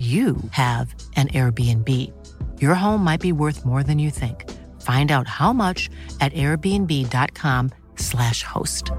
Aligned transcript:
you 0.00 0.36
have 0.50 0.94
an 1.16 1.28
Airbnb. 1.28 1.88
Your 2.62 2.74
home 2.74 3.04
might 3.04 3.20
be 3.20 3.32
worth 3.32 3.66
more 3.66 3.82
than 3.82 3.98
you 3.98 4.10
think. 4.10 4.48
Find 4.80 5.10
out 5.10 5.26
how 5.26 5.52
much 5.52 5.90
at 6.20 6.32
airbnb.com/slash 6.32 8.42
host. 8.42 8.92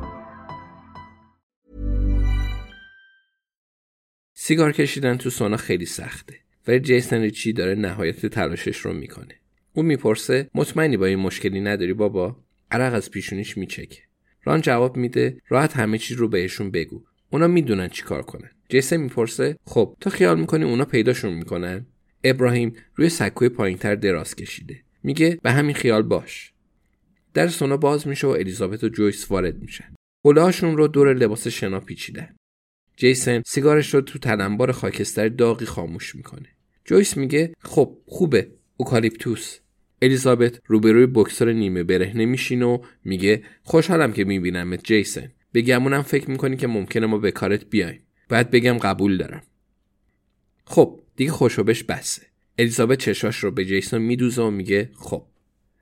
سیگار 4.33 4.71
کشیدن 4.71 5.17
تو 5.17 5.29
سونا 5.29 5.57
خیلی 5.57 5.85
سخته 5.85 6.35
ولی 6.67 6.79
جیسن 6.79 7.21
ریچی 7.21 7.53
داره 7.53 7.75
نهایت 7.75 8.25
تلاشش 8.25 8.77
رو 8.77 8.93
می‌کنه 8.93 9.35
او 9.73 9.83
می‌پرسه 9.83 10.49
مطمئنی 10.55 10.97
با 10.97 11.05
این 11.05 11.19
مشکلی 11.19 11.61
نداری 11.61 11.93
بابا 11.93 12.35
عرق 12.71 12.93
از 12.93 13.11
پیشونیش 13.11 13.57
میچکه 13.57 14.01
ران 14.43 14.61
جواب 14.61 14.97
میده 14.97 15.37
راحت 15.49 15.77
همه 15.77 15.97
چیز 15.97 16.17
رو 16.17 16.27
بهشون 16.27 16.71
بگو 16.71 17.03
اونا 17.31 17.47
می‌دونن 17.47 17.87
چی 17.87 18.03
کار 18.03 18.21
کنن. 18.21 18.51
جیسن 18.69 18.97
می‌پرسه 18.97 19.57
خب 19.65 19.97
تو 19.99 20.09
خیال 20.09 20.39
می‌کنی 20.39 20.63
اونا 20.63 20.85
پیداشون 20.85 21.33
می‌کنن؟ 21.33 21.85
ابراهیم 22.23 22.73
روی 22.95 23.09
سکوی 23.09 23.49
پایینتر 23.49 23.95
دراز 23.95 24.35
کشیده. 24.35 24.81
میگه 25.03 25.39
به 25.43 25.51
همین 25.51 25.75
خیال 25.75 26.01
باش. 26.01 26.53
در 27.33 27.47
سونا 27.47 27.77
باز 27.77 28.07
میشه 28.07 28.27
و 28.27 28.29
الیزابت 28.29 28.83
و 28.83 28.89
جویس 28.89 29.31
وارد 29.31 29.61
میشن. 29.61 29.95
حوله‌هاشون 30.25 30.77
رو 30.77 30.87
دور 30.87 31.13
لباس 31.13 31.47
شنا 31.47 31.79
پیچیدن. 31.79 32.35
جیسن 32.97 33.41
سیگارش 33.45 33.93
رو 33.93 34.01
تو 34.01 34.19
تلمبار 34.19 34.71
خاکستر 34.71 35.27
داغی 35.27 35.65
خاموش 35.65 36.15
می‌کنه. 36.15 36.47
جویس 36.85 37.17
میگه 37.17 37.53
خب 37.59 37.97
خوبه 38.05 38.51
اوکالیپتوس. 38.77 39.59
الیزابت 40.01 40.59
روبروی 40.65 41.05
بکسور 41.05 41.53
نیمه 41.53 41.83
برهنه 41.83 42.25
میشینه 42.25 42.65
و 42.65 42.77
میگه 43.05 43.43
خوشحالم 43.63 44.13
که 44.13 44.23
میبینمت 44.23 44.83
جیسن. 44.83 45.31
به 45.51 45.61
گمونم 45.61 46.01
فکر 46.01 46.29
می‌کنی 46.29 46.57
که 46.57 46.67
ممکنه 46.67 47.05
ما 47.05 47.17
به 47.17 47.31
کارت 47.31 47.65
بیایم. 47.65 48.01
باید 48.29 48.51
بگم 48.51 48.77
قبول 48.77 49.17
دارم. 49.17 49.43
خب 50.65 50.99
دیگه 51.15 51.31
خوشوبش 51.31 51.83
بسه. 51.83 52.21
الیزابت 52.59 52.97
چشاش 52.97 53.37
رو 53.37 53.51
به 53.51 53.65
جیسون 53.65 54.01
میدوزه 54.01 54.41
و 54.41 54.49
میگه 54.49 54.89
خب. 54.95 55.25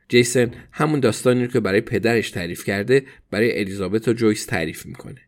جیسن 0.10 0.54
همون 0.72 1.00
داستانی 1.00 1.46
رو 1.46 1.52
که 1.52 1.60
برای 1.60 1.82
پدرش 1.82 2.32
تعریف 2.32 2.64
کرده 2.64 3.06
برای 3.32 3.60
الیزابت 3.60 4.08
و 4.08 4.14
جویس 4.14 4.46
تعریف 4.46 4.86
می‌کنه. 4.86 5.22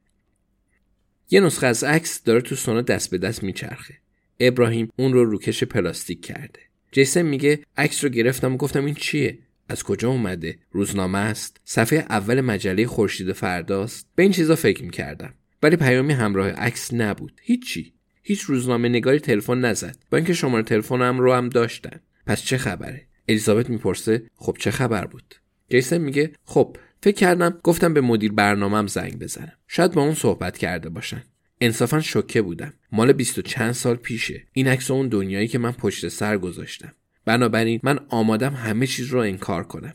یه 1.30 1.40
نسخه 1.40 1.68
از 1.68 1.84
عکس 1.84 2.24
داره 2.24 2.42
تو 2.42 2.56
سونا 2.56 2.82
دست 2.82 3.12
به 3.12 3.18
دست 3.18 3.44
میچرخه. 3.44 3.94
ابراهیم 4.40 4.90
اون 4.96 5.14
رو 5.14 5.26
روکش 5.26 5.64
پلاستیک 5.64 6.26
کرده. 6.26 6.60
جیسن 6.92 7.22
میگه 7.22 7.60
عکس 7.78 8.04
رو 8.04 8.10
گرفتم 8.10 8.54
و 8.54 8.58
گفتم 8.58 8.86
این 8.86 8.96
چیه؟ 8.96 9.38
از 9.72 9.84
کجا 9.84 10.10
اومده؟ 10.10 10.60
روزنامه 10.72 11.18
است؟ 11.18 11.62
صفحه 11.64 12.00
اول 12.00 12.42
مجله 12.42 12.88
خورشید 12.88 13.32
فرداست؟ 13.32 14.08
به 14.16 14.24
این 14.24 14.32
چیزا 14.32 14.56
فکر 14.56 14.84
می‌کردم. 14.84 15.34
ولی 15.64 15.76
پیامی 15.76 16.14
همراه 16.14 16.50
عکس 16.50 16.94
نبود. 16.94 17.42
هیچی. 17.44 17.94
هیچ 18.24 18.42
روزنامه 18.42 18.90
نگاری 18.90 19.20
تلفن 19.20 19.58
نزد. 19.58 19.98
با 20.10 20.18
اینکه 20.18 20.34
شماره 20.34 20.64
تلفنم 20.64 21.20
رو 21.20 21.34
هم 21.34 21.50
داشتن. 21.50 22.00
پس 22.28 22.44
چه 22.44 22.58
خبره؟ 22.58 23.08
الیزابت 23.28 23.70
می‌پرسه 23.70 24.24
خب 24.36 24.58
چه 24.60 24.72
خبر 24.72 25.06
بود؟ 25.06 25.36
جیسن 25.70 25.98
میگه 25.98 26.32
خب 26.46 26.78
فکر 27.04 27.16
کردم 27.16 27.60
گفتم 27.64 27.94
به 27.94 28.02
مدیر 28.02 28.32
برنامهم 28.32 28.88
زنگ 28.88 29.20
بزنم. 29.20 29.54
شاید 29.68 29.92
با 29.92 30.02
اون 30.02 30.14
صحبت 30.14 30.58
کرده 30.58 30.90
باشن. 30.90 31.24
انصافا 31.62 32.02
شوکه 32.02 32.42
بودم. 32.42 32.74
مال 32.92 33.14
بیست 33.14 33.38
و 33.38 33.42
چند 33.42 33.72
سال 33.72 33.96
پیشه. 33.96 34.48
این 34.54 34.68
عکس 34.68 34.92
اون 34.92 35.08
دنیایی 35.08 35.48
که 35.48 35.58
من 35.58 35.72
پشت 35.72 36.08
سر 36.08 36.38
گذاشتم. 36.38 36.94
بنابراین 37.26 37.80
من 37.84 38.00
آمادم 38.10 38.54
همه 38.54 38.88
چیز 38.88 39.08
رو 39.08 39.20
انکار 39.20 39.64
کنم. 39.64 39.94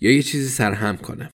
یا 0.00 0.12
یه 0.12 0.22
چیزی 0.22 0.48
سرهم 0.48 0.96
کنم. 0.96 1.30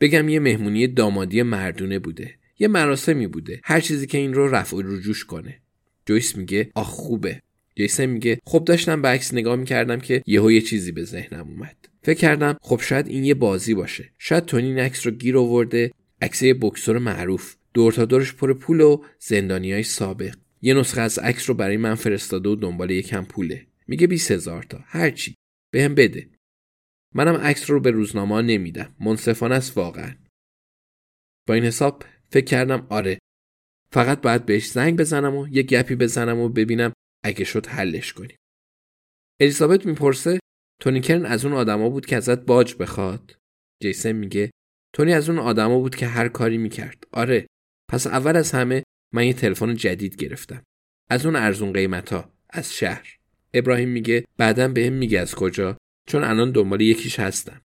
بگم 0.00 0.28
یه 0.28 0.40
مهمونی 0.40 0.86
دامادی 0.86 1.42
مردونه 1.42 1.98
بوده. 1.98 2.34
یه 2.58 2.68
مراسمی 2.68 3.26
بوده. 3.26 3.60
هر 3.64 3.80
چیزی 3.80 4.06
که 4.06 4.18
این 4.18 4.34
رو 4.34 4.48
رفع 4.48 4.76
و 4.76 4.82
رجوش 4.82 5.24
کنه. 5.24 5.60
جویس 6.06 6.36
میگه 6.36 6.70
آخ 6.74 6.88
خوبه. 6.88 7.40
جیسن 7.76 8.06
میگه 8.06 8.38
خب 8.44 8.64
داشتم 8.64 9.02
به 9.02 9.08
عکس 9.08 9.34
نگاه 9.34 9.56
می‌کردم 9.56 10.00
که 10.00 10.22
یهو 10.26 10.52
یه 10.52 10.60
چیزی 10.60 10.92
به 10.92 11.04
ذهنم 11.04 11.48
اومد. 11.48 11.76
فکر 12.02 12.18
کردم 12.18 12.56
خب 12.60 12.80
شاید 12.80 13.08
این 13.08 13.24
یه 13.24 13.34
بازی 13.34 13.74
باشه. 13.74 14.10
شاید 14.18 14.44
تونی 14.44 14.66
این 14.66 14.78
عکس 14.78 15.06
رو 15.06 15.12
گیر 15.12 15.38
آورده. 15.38 15.90
عکس 16.22 16.42
یه 16.42 16.54
بکسور 16.54 16.98
معروف. 16.98 17.54
دور 17.74 17.92
تا 17.92 18.04
دورش 18.04 18.34
پر 18.34 18.54
پول 18.54 18.80
و 18.80 19.04
زندانی 19.18 19.72
های 19.72 19.82
سابق. 19.82 20.34
یه 20.64 20.74
نسخه 20.74 21.00
از 21.00 21.18
عکس 21.18 21.48
رو 21.48 21.54
برای 21.54 21.76
من 21.76 21.94
فرستاده 21.94 22.48
و 22.48 22.54
دنبال 22.54 22.90
یکم 22.90 23.24
پوله. 23.24 23.66
میگه 23.86 24.06
20 24.06 24.30
هزار 24.30 24.62
تا. 24.62 24.78
هرچی 24.84 25.34
بهم 25.72 25.94
بده. 25.94 26.30
منم 27.14 27.34
عکس 27.34 27.70
رو 27.70 27.80
به 27.80 27.90
روزنامه 27.90 28.42
نمیدم. 28.42 28.96
منصفانه 29.00 29.54
است 29.54 29.76
واقعا. 29.76 30.16
با 31.48 31.54
این 31.54 31.64
حساب 31.64 32.04
فکر 32.30 32.44
کردم 32.44 32.86
آره 32.90 33.18
فقط 33.92 34.20
باید 34.20 34.46
بهش 34.46 34.70
زنگ 34.70 34.98
بزنم 34.98 35.36
و 35.36 35.48
یه 35.48 35.62
گپی 35.62 35.94
بزنم 35.94 36.38
و 36.38 36.48
ببینم 36.48 36.92
اگه 37.24 37.44
شد 37.44 37.66
حلش 37.66 38.12
کنیم. 38.12 38.36
الیزابت 39.40 39.86
می‌پرسه 39.86 40.38
تونی 40.80 41.00
کرن 41.00 41.26
از 41.26 41.44
اون 41.44 41.54
آدما 41.54 41.88
بود 41.88 42.06
که 42.06 42.16
ازت 42.16 42.38
باج 42.38 42.74
بخواد؟ 42.74 43.36
جیسن 43.82 44.12
میگه 44.12 44.50
تونی 44.94 45.12
از 45.12 45.28
اون 45.28 45.38
آدما 45.38 45.78
بود 45.78 45.96
که 45.96 46.06
هر 46.06 46.28
کاری 46.28 46.58
می‌کرد. 46.58 47.04
آره 47.12 47.46
پس 47.90 48.06
اول 48.06 48.36
از 48.36 48.52
همه 48.52 48.82
من 49.14 49.26
یه 49.26 49.32
تلفن 49.32 49.74
جدید 49.74 50.16
گرفتم. 50.16 50.62
از 51.10 51.26
اون 51.26 51.36
ارزون 51.36 51.72
قیمت 51.72 52.24
از 52.50 52.74
شهر. 52.74 53.16
ابراهیم 53.54 53.88
میگه 53.88 54.24
بعدا 54.36 54.68
بهم 54.68 54.92
میگه 54.92 55.20
از 55.20 55.34
کجا؟ 55.34 55.76
چون 56.08 56.24
الان 56.24 56.50
دنبال 56.50 56.80
یکیش 56.80 57.20
هستم. 57.20 57.60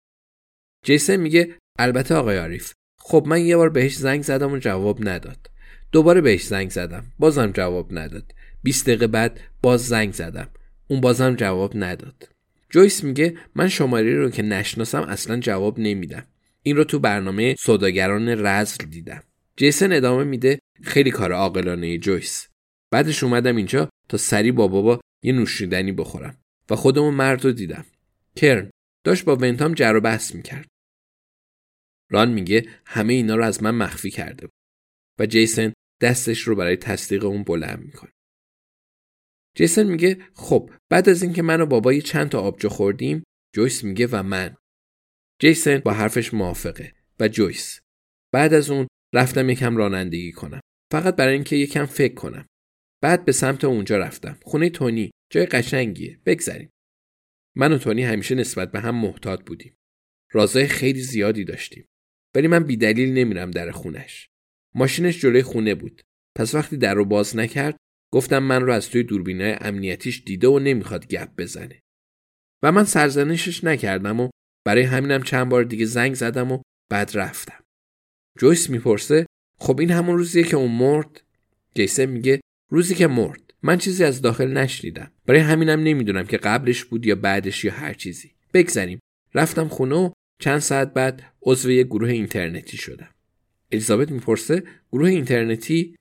جیسن 0.85 1.15
میگه 1.15 1.55
البته 1.79 2.15
آقای 2.15 2.37
عارف 2.37 2.73
خب 2.99 3.23
من 3.27 3.45
یه 3.45 3.57
بار 3.57 3.69
بهش 3.69 3.95
زنگ 3.95 4.23
زدم 4.23 4.51
و 4.51 4.57
جواب 4.57 5.09
نداد. 5.09 5.47
دوباره 5.91 6.21
بهش 6.21 6.43
زنگ 6.43 6.69
زدم 6.69 7.05
بازم 7.19 7.51
جواب 7.51 7.97
نداد. 7.97 8.33
20 8.63 8.85
دقیقه 8.85 9.07
بعد 9.07 9.39
باز 9.61 9.87
زنگ 9.87 10.13
زدم 10.13 10.49
اون 10.87 11.01
بازم 11.01 11.35
جواب 11.35 11.71
نداد. 11.75 12.29
جویس 12.69 13.03
میگه 13.03 13.37
من 13.55 13.67
شماره 13.67 14.15
رو 14.15 14.29
که 14.29 14.41
نشناسم 14.41 15.01
اصلا 15.01 15.39
جواب 15.39 15.79
نمیدم. 15.79 16.27
این 16.61 16.77
رو 16.77 16.83
تو 16.83 16.99
برنامه 16.99 17.55
سوداگران 17.59 18.45
رزل 18.45 18.85
دیدم. 18.85 19.23
جیسن 19.57 19.91
ادامه 19.91 20.23
میده 20.23 20.59
خیلی 20.83 21.11
کار 21.11 21.33
عاقلانه 21.33 21.97
جویس. 21.97 22.47
بعدش 22.91 23.23
اومدم 23.23 23.55
اینجا 23.55 23.89
تا 24.09 24.17
سری 24.17 24.51
با 24.51 24.67
بابا 24.67 25.01
یه 25.23 25.33
نوشیدنی 25.33 25.91
بخورم 25.91 26.41
و 26.69 26.75
خودمون 26.75 27.13
مرد 27.13 27.45
رو 27.45 27.51
دیدم. 27.51 27.85
کرن 28.35 28.71
داشت 29.05 29.25
با 29.25 29.35
ونتام 29.35 29.73
جر 29.73 29.95
و 29.95 30.01
بحث 30.01 30.35
می‌کرد. 30.35 30.67
ران 32.11 32.33
میگه 32.33 32.69
همه 32.85 33.13
اینا 33.13 33.35
رو 33.35 33.43
از 33.45 33.63
من 33.63 33.75
مخفی 33.75 34.11
کرده 34.11 34.47
بود 34.47 34.55
و 35.19 35.25
جیسن 35.25 35.73
دستش 36.01 36.39
رو 36.41 36.55
برای 36.55 36.77
تصدیق 36.77 37.25
اون 37.25 37.43
بلند 37.43 37.79
می‌کنه. 37.79 38.11
جیسن 39.57 39.83
میگه 39.83 40.17
خب 40.33 40.71
بعد 40.89 41.09
از 41.09 41.23
اینکه 41.23 41.41
من 41.41 41.61
و 41.61 41.65
بابا 41.65 41.93
یه 41.93 42.01
چند 42.01 42.29
تا 42.29 42.41
آبجو 42.41 42.69
خوردیم 42.69 43.23
جویس 43.55 43.83
میگه 43.83 44.07
و 44.07 44.23
من. 44.23 44.57
جیسن 45.41 45.79
با 45.79 45.93
حرفش 45.93 46.33
موافقه 46.33 46.93
و 47.19 47.27
جویس 47.27 47.79
بعد 48.33 48.53
از 48.53 48.69
اون 48.69 48.87
رفتم 49.15 49.49
یکم 49.49 49.77
رانندگی 49.77 50.31
کنم. 50.31 50.59
فقط 50.91 51.15
برای 51.15 51.33
اینکه 51.33 51.55
یکم 51.55 51.85
فکر 51.85 52.13
کنم. 52.13 52.45
بعد 53.03 53.25
به 53.25 53.31
سمت 53.31 53.63
اونجا 53.63 53.97
رفتم. 53.97 54.39
خونه 54.43 54.69
تونی. 54.69 55.11
جای 55.31 55.45
قشنگیه. 55.45 56.19
بگذریم. 56.25 56.69
من 57.57 57.73
و 57.73 57.77
تونی 57.77 58.03
همیشه 58.03 58.35
نسبت 58.35 58.71
به 58.71 58.79
هم 58.79 58.95
محتاط 58.95 59.43
بودیم. 59.43 59.75
رازای 60.31 60.67
خیلی 60.67 61.01
زیادی 61.01 61.43
داشتیم. 61.43 61.85
ولی 62.35 62.47
من 62.47 62.63
بیدلیل 62.63 63.13
نمیرم 63.13 63.51
در 63.51 63.71
خونش. 63.71 64.29
ماشینش 64.75 65.19
جلوی 65.19 65.43
خونه 65.43 65.75
بود. 65.75 66.01
پس 66.37 66.55
وقتی 66.55 66.77
در 66.77 66.93
رو 66.93 67.05
باز 67.05 67.35
نکرد 67.35 67.77
گفتم 68.13 68.39
من 68.39 68.61
رو 68.61 68.73
از 68.73 68.89
توی 68.89 69.03
دوربینای 69.03 69.57
امنیتیش 69.61 70.23
دیده 70.25 70.47
و 70.47 70.59
نمی‌خواد 70.59 71.07
گپ 71.07 71.29
بزنه. 71.37 71.81
و 72.63 72.71
من 72.71 72.83
سرزنشش 72.83 73.63
نکردم 73.63 74.19
و 74.19 74.29
برای 74.65 74.83
همینم 74.83 75.23
چند 75.23 75.49
بار 75.49 75.63
دیگه 75.63 75.85
زنگ 75.85 76.13
زدم 76.13 76.51
و 76.51 76.61
بعد 76.91 77.11
رفتم. 77.17 77.64
جویس 78.39 78.69
می‌پرسه 78.69 79.25
خب 79.57 79.79
این 79.79 79.91
همون 79.91 80.17
روزیه 80.17 80.43
که 80.43 80.57
اون 80.57 80.71
مرد؟ 80.71 81.21
جیسن 81.75 82.05
میگه 82.05 82.41
روزی 82.71 82.95
که 82.95 83.07
مرد. 83.07 83.53
من 83.63 83.77
چیزی 83.77 84.03
از 84.03 84.21
داخل 84.21 84.57
نشنیدم. 84.57 85.11
برای 85.25 85.39
همینم 85.39 85.79
نمی‌دونم 85.79 86.25
که 86.25 86.37
قبلش 86.37 86.85
بود 86.85 87.05
یا 87.05 87.15
بعدش 87.15 87.63
یا 87.63 87.71
هر 87.71 87.93
چیزی. 87.93 88.31
بگذریم. 88.53 88.99
رفتم 89.33 89.67
خونه 89.67 89.95
و 89.95 90.11
چند 90.39 90.59
ساعت 90.59 90.93
بعد 90.93 91.23
عضو 91.41 91.71
یه 91.71 91.83
گروه 91.83 92.09
اینترنتی 92.09 92.77
شدم. 92.77 93.09
الیزابت 93.71 94.11
می‌پرسه 94.11 94.63
گروه 94.91 95.09
اینترنتی؟ 95.09 95.95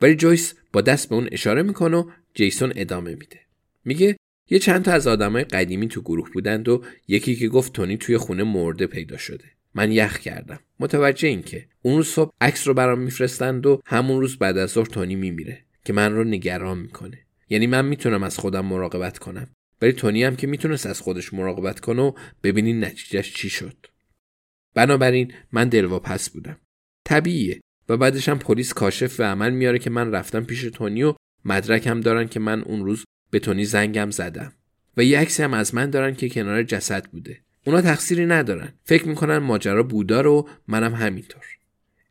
ولی 0.00 0.14
جویس 0.14 0.54
با 0.72 0.80
دست 0.80 1.08
به 1.08 1.14
اون 1.14 1.28
اشاره 1.32 1.62
می‌کنه 1.62 1.96
و 1.96 2.10
جیسون 2.34 2.72
ادامه 2.76 3.10
میده. 3.10 3.40
میگه 3.84 4.16
یه 4.50 4.58
چند 4.58 4.84
تا 4.84 4.92
از 4.92 5.06
آدمای 5.06 5.44
قدیمی 5.44 5.88
تو 5.88 6.00
گروه 6.00 6.30
بودند 6.30 6.68
و 6.68 6.84
یکی 7.08 7.36
که 7.36 7.48
گفت 7.48 7.72
تونی 7.72 7.96
توی 7.96 8.16
خونه 8.16 8.44
مرده 8.44 8.86
پیدا 8.86 9.16
شده. 9.16 9.44
من 9.74 9.92
یخ 9.92 10.18
کردم. 10.18 10.60
متوجه 10.80 11.28
این 11.28 11.42
که 11.42 11.66
اون 11.82 11.96
روز 11.96 12.08
صبح 12.08 12.32
عکس 12.40 12.68
رو 12.68 12.74
برام 12.74 12.98
میفرستند 12.98 13.66
و 13.66 13.80
همون 13.86 14.20
روز 14.20 14.38
بعد 14.38 14.58
از 14.58 14.70
ظهر 14.70 14.86
تونی 14.86 15.16
میمیره 15.16 15.64
که 15.84 15.92
من 15.92 16.12
رو 16.12 16.24
نگران 16.24 16.78
می‌کنه. 16.78 17.18
یعنی 17.48 17.66
من 17.66 17.84
می‌تونم 17.84 18.22
از 18.22 18.38
خودم 18.38 18.64
مراقبت 18.64 19.18
کنم. 19.18 19.50
ولی 19.82 19.92
تونی 19.92 20.24
هم 20.24 20.36
که 20.36 20.46
می‌تونست 20.46 20.86
از 20.86 21.00
خودش 21.00 21.34
مراقبت 21.34 21.80
کنه 21.80 22.02
و 22.02 22.12
ببینین 22.42 22.84
نتیجهش 22.84 23.34
چی 23.34 23.50
شد. 23.50 23.86
بنابراین 24.74 25.32
من 25.52 25.68
دلواپس 25.68 26.30
بودم. 26.30 26.58
طبیعیه. 27.04 27.60
و 27.88 27.96
بعدش 27.96 28.28
هم 28.28 28.38
پلیس 28.38 28.74
کاشف 28.74 29.20
و 29.20 29.22
عمل 29.22 29.50
میاره 29.50 29.78
که 29.78 29.90
من 29.90 30.12
رفتم 30.12 30.44
پیش 30.44 30.62
تونی 30.62 31.02
و 31.02 31.14
مدرکم 31.44 32.00
دارن 32.00 32.28
که 32.28 32.40
من 32.40 32.62
اون 32.62 32.84
روز 32.84 33.04
به 33.30 33.38
تونی 33.38 33.64
زنگم 33.64 34.10
زدم. 34.10 34.52
و 34.96 35.04
یه 35.04 35.18
عکسی 35.18 35.42
هم 35.42 35.54
از 35.54 35.74
من 35.74 35.90
دارن 35.90 36.14
که 36.14 36.28
کنار 36.28 36.62
جسد 36.62 37.06
بوده. 37.06 37.40
اونا 37.66 37.80
تقصیری 37.80 38.26
ندارن. 38.26 38.72
فکر 38.84 39.08
می‌کنن 39.08 39.38
ماجرا 39.38 39.82
بودا 39.82 40.20
رو 40.20 40.48
منم 40.68 40.94
همینطور. 40.94 41.44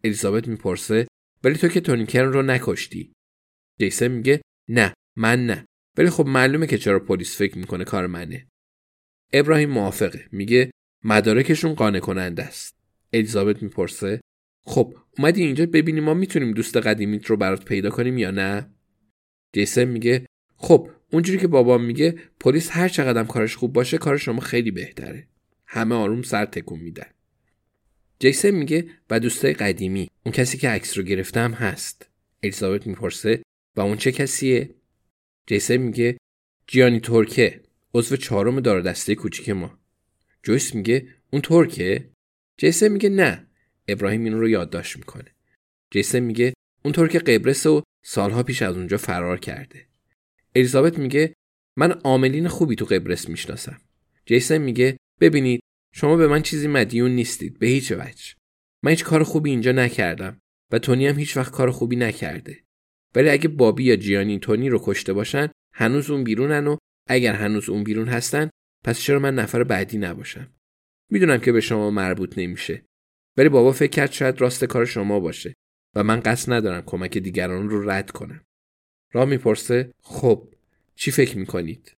الیزابت 0.03 0.47
می‌پرسه 0.47 1.07
ولی 1.43 1.55
تو 1.55 1.67
که 1.67 1.81
تونی 1.81 2.05
کرن 2.05 2.33
رو 2.33 2.41
نکشتی؟ 2.41 3.13
جیسن 3.79 4.07
میگه 4.07 4.41
نه 4.69 4.93
من 5.17 5.45
نه. 5.45 5.65
ولی 5.97 6.09
خب 6.09 6.25
معلومه 6.25 6.67
که 6.67 6.77
چرا 6.77 6.99
پلیس 6.99 7.37
فکر 7.37 7.57
می‌کنه 7.57 7.83
کار 7.83 8.07
منه. 8.07 8.47
ابراهیم 9.33 9.69
موافقه. 9.69 10.27
میگه 10.31 10.71
مدارکشون 11.03 11.73
قانع 11.73 11.99
کننده 11.99 12.43
است. 12.43 12.75
الیزابت 13.13 13.63
می‌پرسه 13.63 14.21
خب 14.65 14.97
اومدی 15.17 15.43
اینجا 15.43 15.65
ببینیم 15.65 16.03
ما 16.03 16.13
می‌تونیم 16.13 16.51
دوست 16.51 16.77
قدیمیت 16.77 17.25
رو 17.25 17.37
برات 17.37 17.65
پیدا 17.65 17.89
کنیم 17.89 18.17
یا 18.17 18.31
نه؟ 18.31 18.73
جیسن 19.53 19.85
میگه 19.85 20.25
خب 20.55 20.89
اونجوری 21.11 21.39
که 21.39 21.47
بابام 21.47 21.85
میگه 21.85 22.19
پلیس 22.39 22.69
هر 22.71 22.89
چقدر 22.89 23.23
کارش 23.23 23.55
خوب 23.55 23.73
باشه 23.73 23.97
کار 23.97 24.17
شما 24.17 24.39
خیلی 24.39 24.71
بهتره. 24.71 25.27
همه 25.71 25.95
آروم 25.95 26.21
سر 26.21 26.45
تکون 26.45 26.79
میدن. 26.79 27.09
جیسن 28.19 28.51
میگه 28.51 28.89
و 29.09 29.19
دوستای 29.19 29.53
قدیمی 29.53 30.09
اون 30.25 30.33
کسی 30.33 30.57
که 30.57 30.69
عکس 30.69 30.97
رو 30.97 31.03
گرفتم 31.03 31.51
هست. 31.51 32.09
الیزابت 32.43 32.87
می‌پرسه 32.87 33.41
و 33.75 33.81
اون 33.81 33.97
چه 33.97 34.11
کسیه؟ 34.11 34.75
جیسن 35.47 35.77
میگه 35.77 36.17
جیانی 36.67 36.99
ترکه 36.99 37.61
عضو 37.93 38.15
چهارم 38.17 38.59
دار 38.59 38.81
دسته 38.81 39.15
کوچیک 39.15 39.49
ما. 39.49 39.79
جویس 40.43 40.75
میگه 40.75 41.07
اون 41.31 41.41
ترکه؟ 41.41 42.09
جیسن 42.57 42.87
میگه 42.87 43.09
نه 43.09 43.47
ابراهیم 43.87 44.23
این 44.23 44.33
رو 44.33 44.49
یادداشت 44.49 44.97
می‌کنه. 44.97 45.31
جیسن 45.91 46.19
میگه 46.19 46.53
اون 46.83 46.93
ترک 46.93 47.15
قبرس 47.15 47.65
و 47.65 47.83
سالها 48.03 48.43
پیش 48.43 48.61
از 48.61 48.77
اونجا 48.77 48.97
فرار 48.97 49.39
کرده. 49.39 49.85
الیزابت 50.55 50.97
میگه 50.97 51.33
من 51.77 51.91
عاملین 51.91 52.47
خوبی 52.47 52.75
تو 52.75 52.85
قبرس 52.85 53.29
می‌شناسم. 53.29 53.81
جیسن 54.25 54.57
میگه 54.57 54.97
ببینید 55.21 55.61
شما 55.93 56.15
به 56.15 56.27
من 56.27 56.41
چیزی 56.41 56.67
مدیون 56.67 57.11
نیستید 57.11 57.59
به 57.59 57.67
هیچ 57.67 57.91
وجه. 57.91 58.35
من 58.83 58.91
هیچ 58.91 59.03
کار 59.03 59.23
خوبی 59.23 59.49
اینجا 59.49 59.71
نکردم 59.71 60.39
و 60.71 60.79
تونی 60.79 61.07
هم 61.07 61.19
هیچ 61.19 61.37
وقت 61.37 61.51
کار 61.51 61.71
خوبی 61.71 61.95
نکرده. 61.95 62.63
ولی 63.15 63.29
اگه 63.29 63.47
بابی 63.47 63.83
یا 63.83 63.95
جیانی 63.95 64.39
تونی 64.39 64.69
رو 64.69 64.79
کشته 64.83 65.13
باشن 65.13 65.51
هنوز 65.73 66.09
اون 66.09 66.23
بیرونن 66.23 66.67
و 66.67 66.77
اگر 67.07 67.33
هنوز 67.33 67.69
اون 67.69 67.83
بیرون 67.83 68.07
هستن 68.07 68.49
پس 68.85 68.99
چرا 68.99 69.19
من 69.19 69.35
نفر 69.35 69.63
بعدی 69.63 69.97
نباشم؟ 69.97 70.53
می‌دونم 71.11 71.37
که 71.37 71.51
به 71.51 71.61
شما 71.61 71.91
مربوط 71.91 72.37
نمیشه. 72.37 72.85
ولی 73.37 73.49
بابا 73.49 73.71
فکر 73.71 73.91
کرد 73.91 74.11
شاید 74.11 74.41
راست 74.41 74.65
کار 74.65 74.85
شما 74.85 75.19
باشه 75.19 75.53
و 75.95 76.03
من 76.03 76.19
قصد 76.19 76.53
ندارم 76.53 76.81
کمک 76.85 77.17
دیگران 77.17 77.69
رو 77.69 77.89
رد 77.89 78.11
کنم. 78.11 78.43
را 79.13 79.25
می‌پرسه 79.25 79.91
خب 80.03 80.53
چی 80.95 81.11
فکر 81.11 81.37
می‌کنید؟ 81.37 81.93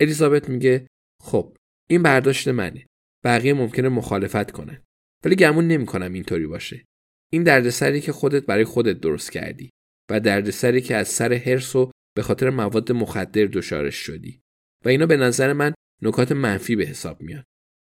الیزابت 0.00 0.48
میگه 0.48 0.86
خب 1.22 1.56
این 1.88 2.02
برداشت 2.02 2.48
منه. 2.48 2.86
بقیه 3.24 3.54
ممکنه 3.54 3.88
مخالفت 3.88 4.50
کنن. 4.50 4.82
ولی 5.24 5.36
گمون 5.36 5.68
نمی‌کنم 5.68 6.12
اینطوری 6.12 6.46
باشه. 6.46 6.84
این 7.32 7.42
دردسری 7.42 8.00
که 8.00 8.12
خودت 8.12 8.46
برای 8.46 8.64
خودت 8.64 9.00
درست 9.00 9.32
کردی 9.32 9.70
و 10.10 10.20
دردسری 10.20 10.80
که 10.80 10.96
از 10.96 11.08
سر 11.08 11.32
هرس 11.32 11.76
و 11.76 11.90
به 12.16 12.22
خاطر 12.22 12.50
مواد 12.50 12.92
مخدر 12.92 13.44
دچارش 13.44 13.94
شدی. 13.94 14.40
و 14.84 14.88
اینا 14.88 15.06
به 15.06 15.16
نظر 15.16 15.52
من 15.52 15.74
نکات 16.02 16.32
منفی 16.32 16.76
به 16.76 16.84
حساب 16.84 17.22
میاد 17.22 17.44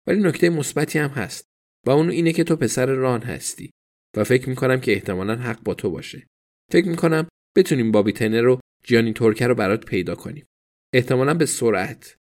ولی 0.07 0.21
نکته 0.21 0.51
مثبتی 0.51 0.99
هم 0.99 1.11
هست. 1.11 1.45
و 1.87 1.91
اون 1.91 2.11
اینه 2.11 2.33
که 2.33 2.45
تو 2.45 2.57
پسر 2.57 2.87
ران 2.87 3.23
هستی. 3.23 3.71
و 4.17 4.25
فکر 4.25 4.49
می‌کنم 4.49 4.81
که 4.81 4.93
احتمالا 4.93 5.37
حق 5.37 5.63
با 5.63 5.75
تو 5.75 5.91
باشه. 5.91 6.27
فکر 6.73 6.89
می‌کنم 6.89 7.29
بتونیم 7.57 7.93
بابی 7.93 8.13
تنر 8.13 8.41
رو 8.41 8.61
جیانی 8.85 9.13
ترکه 9.13 9.47
رو 9.47 9.55
برات 9.55 9.85
پیدا 9.87 10.15
کنیم. 10.15 10.47
احتمالا 10.95 11.35
به 11.35 11.47
سرعت. 11.47 12.17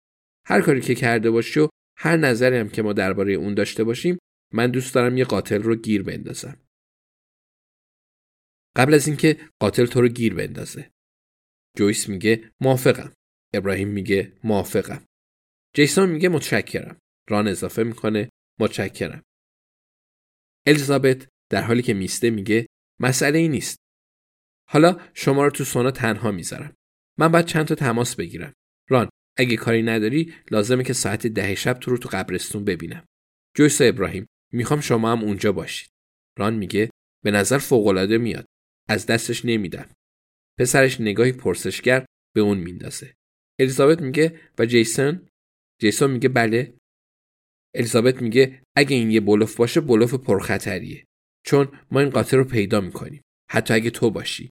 هر 0.47 0.61
کاری 0.61 0.80
که 0.80 0.94
کرده 0.94 1.30
باشی 1.30 1.61
و 1.61 1.68
هر 1.97 2.16
نظری 2.16 2.56
هم 2.56 2.68
که 2.68 2.82
ما 2.82 2.92
درباره 2.92 3.32
اون 3.32 3.54
داشته 3.54 3.85
باشیم 3.85 4.18
من 4.52 4.70
دوست 4.70 4.94
دارم 4.94 5.18
یه 5.18 5.25
قاتل 5.25 5.62
رو 5.62 5.76
گیر 5.76 6.02
بندازم. 6.02 6.61
قبل 8.76 8.94
از 8.94 9.06
اینکه 9.06 9.49
قاتل 9.61 9.87
تو 9.87 10.00
رو 10.00 10.09
گیر 10.09 10.35
بندازه. 10.35 10.90
جویس 11.76 12.09
میگه 12.09 12.52
موافقم. 12.61 13.12
ابراهیم 13.54 13.88
میگه 13.88 14.38
موافقم. 14.44 15.04
جیسون 15.76 16.09
میگه 16.11 16.28
متشکرم. 16.28 16.99
ران 17.30 17.49
اضافه 17.49 17.82
می‌کنه 17.82 18.30
متشکرم. 18.61 19.23
الیزابت 20.66 21.28
در 21.50 21.62
حالی 21.62 21.82
که 21.82 21.94
میسته 21.94 22.30
میگه 22.30 22.66
مسئله 23.00 23.38
ای 23.38 23.49
نیست. 23.49 23.78
حالا 24.68 25.00
شما 25.14 25.44
رو 25.44 25.50
تو 25.50 25.64
سونا 25.64 25.90
تنها 25.90 26.30
می‌ذارم. 26.30 26.75
من 27.18 27.28
باید 27.28 27.47
چند 27.47 27.66
تا 27.66 27.75
تماس 27.75 28.16
بگیرم. 28.16 28.52
اگه 29.40 29.56
کاری 29.56 29.82
نداری 29.82 30.35
لازمه 30.50 30.85
که 30.85 30.92
ساعت 30.92 31.26
ده 31.26 31.54
شب 31.54 31.73
تو 31.73 31.90
رو 31.90 31.99
تو 31.99 32.09
قبرستون 32.12 32.64
ببینم. 32.64 33.04
جویس 33.56 33.80
ابراهیم 33.80 34.26
می‌خوام 34.52 34.80
شما 34.80 35.12
هم 35.12 35.23
اونجا 35.23 35.52
باشید. 35.52 35.90
ران 36.38 36.54
میگه 36.54 36.90
به 37.25 37.30
نظر 37.30 37.59
فوقالعاده 37.59 38.18
میاد. 38.18 38.47
از 38.88 39.06
دستش 39.06 39.44
نمیدم. 39.44 39.88
پسرش 40.59 41.00
نگاهی 41.00 41.32
پرسشگر 41.32 42.06
به 42.35 42.40
اون 42.40 42.59
میندازه. 42.59 43.14
الیزابت 43.61 44.02
میگه 44.02 44.40
و 44.59 44.66
جیسون؟ 44.66 45.28
جیسون 45.80 46.11
میگه 46.11 46.28
بله. 46.28 46.75
الیزابت 47.75 48.23
میگه 48.23 48.62
اگه 48.76 48.97
این 48.97 49.11
یه 49.11 49.20
بلوف 49.20 49.56
باشه 49.56 49.80
بلوف 49.80 50.14
پرخطریه. 50.14 51.04
چون 51.47 51.78
ما 51.90 52.00
این 52.00 52.11
قاتل 52.11 52.37
رو 52.37 52.44
پیدا 52.44 52.80
می‌کنیم. 52.80 53.23
حتی 53.50 53.75
اگه 53.75 53.90
تو 53.90 54.11
باشی. 54.11 54.50